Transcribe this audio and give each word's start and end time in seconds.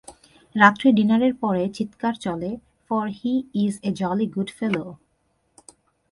রাত্রে 0.55 0.87
ডিনারের 0.91 1.33
পরে 1.35 1.63
চীৎকার 1.69 2.13
চলে, 2.15 2.51
for 2.85 3.05
he 3.19 3.33
is 3.55 3.73
a 3.83 3.89
jolly 3.93 4.27
good 4.27 4.49
fellow. 4.57 4.85